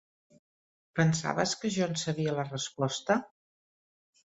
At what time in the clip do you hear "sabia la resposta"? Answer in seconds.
2.05-3.21